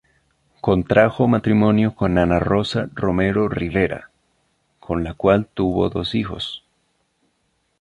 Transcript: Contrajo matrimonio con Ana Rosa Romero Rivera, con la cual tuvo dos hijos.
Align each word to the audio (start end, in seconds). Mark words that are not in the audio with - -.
Contrajo 0.61 1.27
matrimonio 1.27 1.93
con 1.93 2.17
Ana 2.17 2.39
Rosa 2.39 2.89
Romero 2.95 3.47
Rivera, 3.47 4.09
con 4.79 5.03
la 5.03 5.13
cual 5.13 5.45
tuvo 5.45 5.91
dos 5.91 6.15
hijos. 6.15 6.63